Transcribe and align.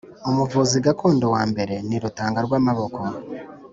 Umuvuzi 0.29 0.77
gakondo 0.85 1.25
wa 1.35 1.43
mbere 1.51 1.75
ni 1.87 1.97
Rutangarwamaboko 2.03 3.01